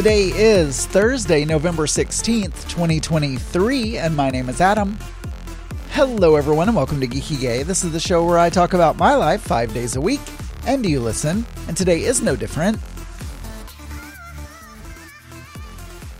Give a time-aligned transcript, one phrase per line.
[0.00, 4.98] Today is Thursday, November 16th, 2023, and my name is Adam.
[5.90, 7.62] Hello, everyone, and welcome to Geeky Gay.
[7.64, 10.22] This is the show where I talk about my life five days a week,
[10.66, 12.78] and you listen, and today is no different.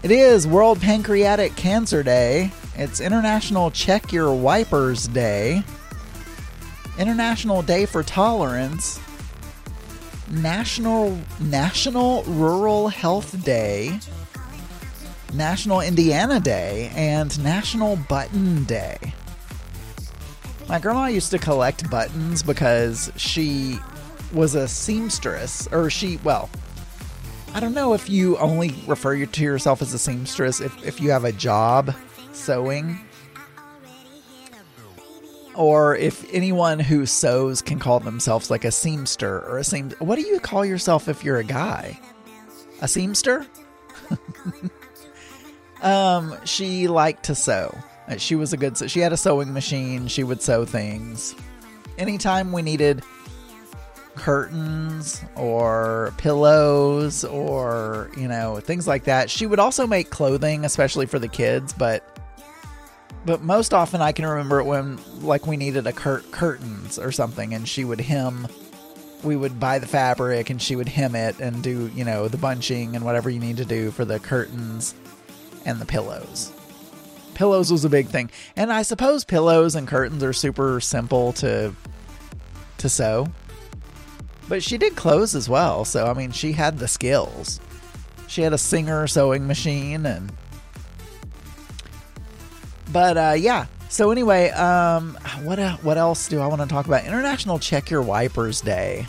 [0.03, 2.53] It is World Pancreatic Cancer Day.
[2.77, 5.63] It's International Check Your Wipers Day.
[6.99, 9.01] International Day for Tolerance.
[10.31, 13.99] National National Rural Health Day,
[15.35, 18.99] National Indiana Day, and National Button Day.
[20.69, 23.79] My grandma used to collect buttons because she
[24.33, 26.49] was a seamstress, or she, well,
[27.53, 31.11] I don't know if you only refer to yourself as a seamstress if, if you
[31.11, 31.93] have a job
[32.33, 33.01] sewing
[35.61, 40.17] or if anyone who sews can call themselves like a seamster or a seam what
[40.17, 42.01] do you call yourself if you're a guy?
[42.81, 43.47] A seamster?
[45.83, 47.75] Um she liked to sew.
[48.19, 50.09] She was a good she had a sewing machine.
[50.09, 51.35] She would sew things.
[51.97, 53.03] Anytime we needed
[54.15, 61.07] curtains or pillows or you know things like that she would also make clothing especially
[61.07, 62.10] for the kids but
[63.25, 67.13] but most often I can remember it when like we needed a cur- curtains or
[67.13, 68.49] something and she would hem
[69.23, 72.39] we would buy the fabric and she would hem it and do you know the
[72.39, 74.95] bunching and whatever you need to do for the curtains
[75.67, 76.53] and the pillows.
[77.35, 78.31] Pillows was a big thing.
[78.57, 81.75] And i suppose pillows and curtains are super simple to
[82.79, 83.29] to sew.
[84.49, 87.61] But she did clothes as well so i mean she had the skills.
[88.27, 90.33] She had a singer sewing machine and
[92.93, 93.67] but uh, yeah.
[93.89, 97.05] So anyway, um, what what else do I want to talk about?
[97.05, 99.07] International Check Your Wipers Day.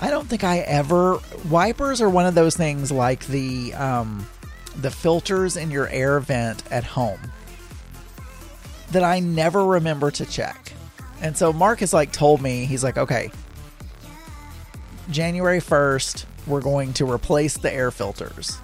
[0.00, 4.26] I don't think I ever wipers are one of those things like the um,
[4.76, 7.20] the filters in your air vent at home
[8.92, 10.72] that I never remember to check.
[11.20, 13.30] And so Mark has like told me he's like, okay,
[15.10, 18.58] January first, we're going to replace the air filters.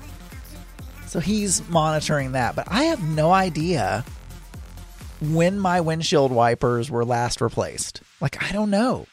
[1.11, 4.05] So he's monitoring that, but I have no idea
[5.21, 8.01] when my windshield wipers were last replaced.
[8.21, 9.09] Like I don't know.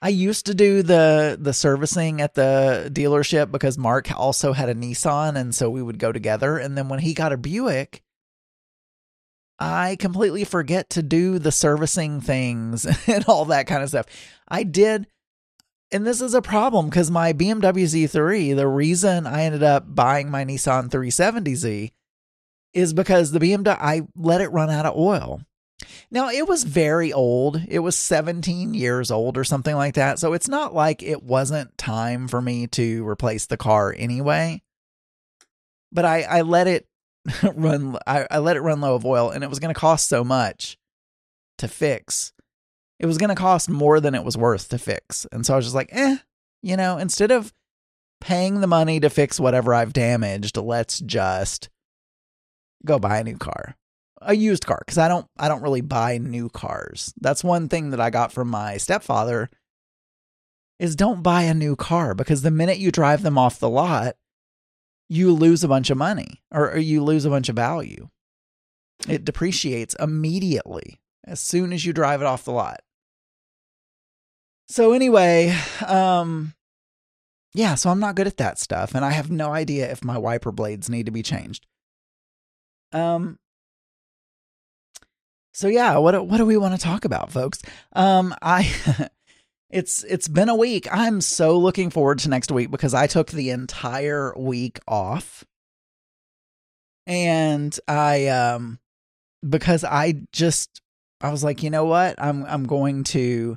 [0.00, 4.74] I used to do the the servicing at the dealership because Mark also had a
[4.74, 8.02] Nissan and so we would go together and then when he got a Buick
[9.58, 14.06] I completely forget to do the servicing things and all that kind of stuff.
[14.48, 15.06] I did
[15.92, 20.30] and this is a problem because my BMW Z3, the reason I ended up buying
[20.30, 21.92] my Nissan 370Z
[22.72, 25.40] is because the BMW, I let it run out of oil.
[26.10, 27.60] Now, it was very old.
[27.68, 30.18] It was 17 years old or something like that.
[30.18, 34.62] So it's not like it wasn't time for me to replace the car anyway.
[35.90, 36.86] But I, I let it
[37.54, 40.08] run, I, I let it run low of oil and it was going to cost
[40.08, 40.76] so much
[41.58, 42.32] to fix
[43.00, 45.26] it was going to cost more than it was worth to fix.
[45.32, 46.18] And so I was just like, eh,
[46.62, 47.52] you know, instead of
[48.20, 51.70] paying the money to fix whatever I've damaged, let's just
[52.84, 53.74] go buy a new car.
[54.20, 57.14] A used car cuz I don't I don't really buy new cars.
[57.18, 59.48] That's one thing that I got from my stepfather
[60.78, 64.16] is don't buy a new car because the minute you drive them off the lot,
[65.08, 68.10] you lose a bunch of money or, or you lose a bunch of value.
[69.08, 72.80] It depreciates immediately as soon as you drive it off the lot.
[74.70, 75.52] So anyway,
[75.84, 76.54] um
[77.52, 80.16] yeah, so I'm not good at that stuff and I have no idea if my
[80.16, 81.66] wiper blades need to be changed.
[82.92, 83.40] Um
[85.52, 87.60] So yeah, what what do we want to talk about, folks?
[87.94, 88.72] Um I
[89.70, 90.86] it's it's been a week.
[90.92, 95.44] I'm so looking forward to next week because I took the entire week off.
[97.08, 98.78] And I um
[99.48, 100.80] because I just
[101.20, 102.14] I was like, you know what?
[102.22, 103.56] I'm I'm going to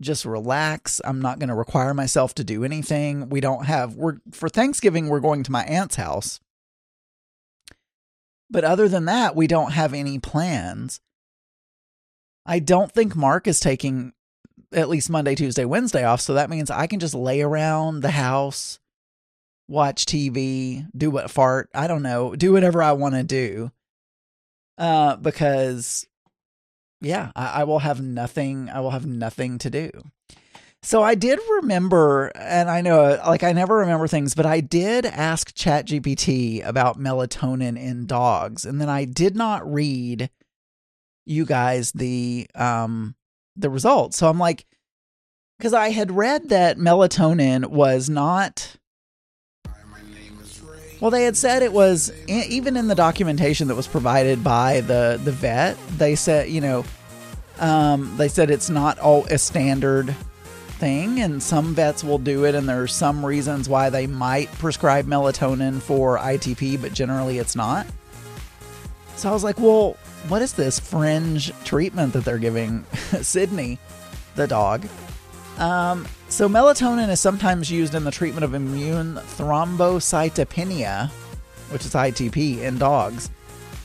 [0.00, 1.00] just relax.
[1.04, 3.28] I'm not going to require myself to do anything.
[3.28, 6.40] We don't have we're for Thanksgiving we're going to my aunt's house.
[8.50, 11.00] But other than that, we don't have any plans.
[12.46, 14.12] I don't think Mark is taking
[14.72, 18.10] at least Monday, Tuesday, Wednesday off, so that means I can just lay around the
[18.10, 18.78] house,
[19.66, 23.70] watch TV, do what fart, I don't know, do whatever I want to do.
[24.78, 26.06] Uh because
[27.00, 28.68] yeah, I, I will have nothing.
[28.68, 29.90] I will have nothing to do.
[30.82, 35.06] So I did remember, and I know, like, I never remember things, but I did
[35.06, 40.30] ask ChatGPT about melatonin in dogs, and then I did not read
[41.26, 43.14] you guys the um
[43.56, 44.16] the results.
[44.16, 44.64] So I'm like,
[45.58, 48.76] because I had read that melatonin was not
[51.00, 55.20] Well, they had said it was even in the documentation that was provided by the
[55.22, 55.78] the vet.
[55.96, 56.84] They said, you know,
[57.60, 60.14] um, they said it's not all a standard
[60.78, 65.06] thing, and some vets will do it, and there's some reasons why they might prescribe
[65.06, 67.86] melatonin for ITP, but generally it's not.
[69.16, 69.96] So I was like, well,
[70.28, 72.84] what is this fringe treatment that they're giving
[73.22, 73.78] Sydney,
[74.36, 74.86] the dog?
[75.58, 76.06] Um,
[76.38, 81.10] so melatonin is sometimes used in the treatment of immune thrombocytopenia,
[81.70, 83.28] which is ITP, in dogs.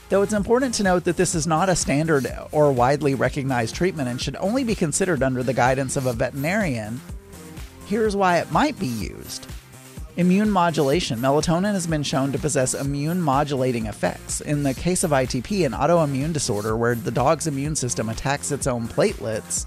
[0.08, 4.08] Though it's important to note that this is not a standard or widely recognized treatment
[4.08, 7.00] and should only be considered under the guidance of a veterinarian,
[7.86, 9.48] here's why it might be used.
[10.16, 11.18] Immune modulation.
[11.18, 14.40] Melatonin has been shown to possess immune modulating effects.
[14.42, 18.68] In the case of ITP, an autoimmune disorder where the dog's immune system attacks its
[18.68, 19.66] own platelets,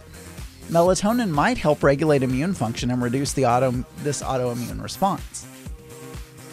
[0.67, 5.45] melatonin might help regulate immune function and reduce the auto, this autoimmune response.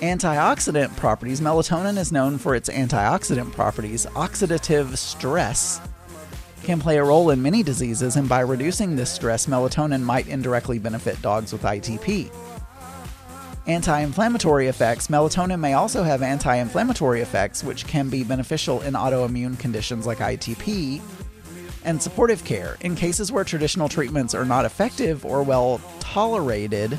[0.01, 4.07] Antioxidant properties melatonin is known for its antioxidant properties.
[4.07, 5.81] Oxidative stress
[6.63, 10.79] can play a role in many diseases, and by reducing this stress, melatonin might indirectly
[10.79, 12.31] benefit dogs with ITP.
[13.67, 18.95] Anti inflammatory effects melatonin may also have anti inflammatory effects, which can be beneficial in
[18.95, 21.01] autoimmune conditions like ITP
[21.85, 22.77] and supportive care.
[22.81, 26.99] In cases where traditional treatments are not effective or well tolerated,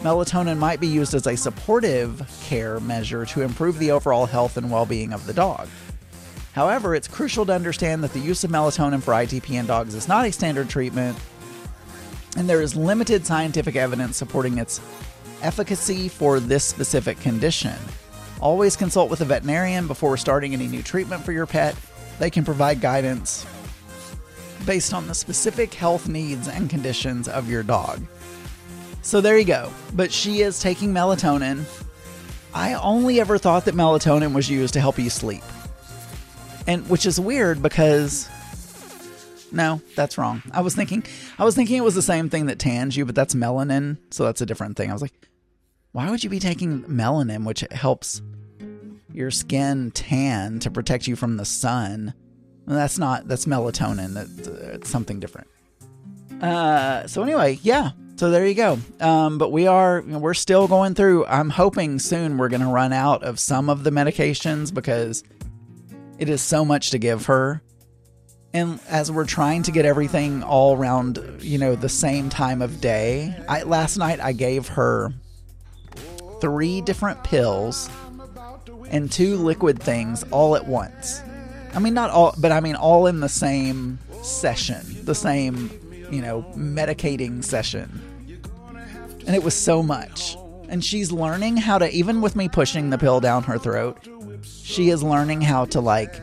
[0.00, 4.70] melatonin might be used as a supportive care measure to improve the overall health and
[4.70, 5.68] well being of the dog.
[6.52, 10.06] However, it's crucial to understand that the use of melatonin for ITP in dogs is
[10.06, 11.18] not a standard treatment,
[12.36, 14.80] and there is limited scientific evidence supporting its
[15.42, 17.74] efficacy for this specific condition.
[18.40, 21.74] Always consult with a veterinarian before starting any new treatment for your pet.
[22.18, 23.44] They can provide guidance
[24.66, 28.04] based on the specific health needs and conditions of your dog.
[29.02, 29.70] So there you go.
[29.94, 31.64] But she is taking melatonin.
[32.54, 35.42] I only ever thought that melatonin was used to help you sleep.
[36.66, 38.28] And which is weird because
[39.52, 40.42] no, that's wrong.
[40.52, 41.04] I was thinking
[41.38, 44.24] I was thinking it was the same thing that tans you, but that's melanin, so
[44.24, 44.90] that's a different thing.
[44.90, 45.12] I was like,
[45.92, 48.20] why would you be taking melanin which helps
[49.12, 52.14] your skin tan to protect you from the sun?
[52.66, 54.14] That's not that's melatonin.
[54.14, 55.48] That's uh, it's something different.
[56.40, 57.90] Uh, so anyway, yeah.
[58.16, 58.78] So there you go.
[59.00, 61.26] Um, but we are we're still going through.
[61.26, 65.24] I'm hoping soon we're going to run out of some of the medications because
[66.18, 67.60] it is so much to give her.
[68.52, 72.80] And as we're trying to get everything all around, you know, the same time of
[72.80, 73.34] day.
[73.48, 75.12] I last night I gave her
[76.40, 77.90] three different pills
[78.90, 81.20] and two liquid things all at once.
[81.74, 85.70] I mean, not all, but I mean, all in the same session, the same,
[86.10, 88.02] you know, medicating session.
[89.26, 90.36] And it was so much.
[90.68, 93.98] And she's learning how to, even with me pushing the pill down her throat,
[94.44, 96.14] she is learning how to, like,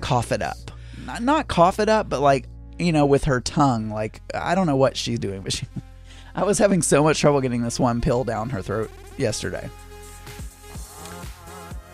[0.00, 0.70] cough it up.
[1.06, 2.46] Not, not cough it up, but, like,
[2.78, 3.90] you know, with her tongue.
[3.90, 5.66] Like, I don't know what she's doing, but she.
[6.36, 9.70] I was having so much trouble getting this one pill down her throat yesterday.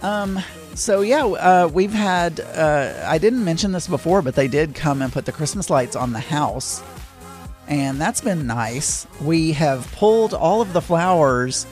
[0.02, 0.40] Um,
[0.74, 2.40] so yeah, uh, we've had.
[2.40, 5.94] Uh, I didn't mention this before, but they did come and put the Christmas lights
[5.96, 6.82] on the house,
[7.68, 9.06] and that's been nice.
[9.20, 11.66] We have pulled all of the flowers,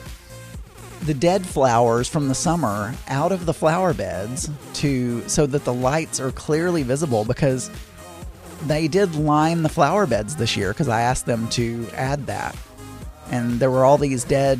[1.03, 5.73] the dead flowers from the summer, out of the flower beds to so that the
[5.73, 7.71] lights are clearly visible because
[8.67, 12.55] they did line the flower beds this year because I asked them to add that,
[13.31, 14.59] and there were all these dead.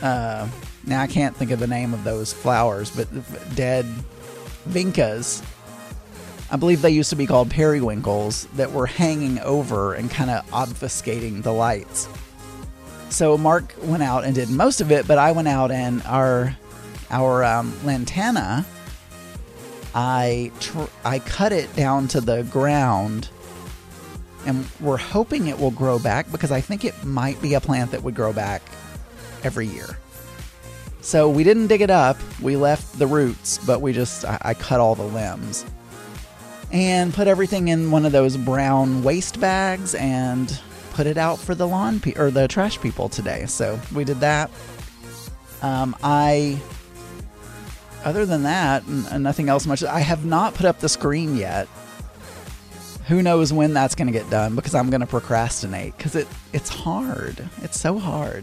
[0.00, 0.46] Uh,
[0.86, 3.08] now I can't think of the name of those flowers, but
[3.54, 3.86] dead
[4.68, 5.44] vincas.
[6.50, 10.46] I believe they used to be called periwinkles that were hanging over and kind of
[10.50, 12.08] obfuscating the lights.
[13.08, 16.56] So Mark went out and did most of it, but I went out and our
[17.10, 18.66] our um, lantana.
[19.94, 23.28] I tr- I cut it down to the ground,
[24.46, 27.92] and we're hoping it will grow back because I think it might be a plant
[27.92, 28.62] that would grow back
[29.44, 29.96] every year.
[31.04, 32.16] So we didn't dig it up.
[32.40, 35.66] We left the roots, but we just I, I cut all the limbs
[36.72, 40.58] and put everything in one of those brown waste bags and
[40.92, 43.44] put it out for the lawn pe- or the trash people today.
[43.44, 44.50] So we did that.
[45.60, 46.58] Um, I
[48.02, 49.84] other than that, n- nothing else much.
[49.84, 51.68] I have not put up the screen yet.
[53.08, 56.26] Who knows when that's going to get done because I'm going to procrastinate because it
[56.54, 57.46] it's hard.
[57.60, 58.42] It's so hard.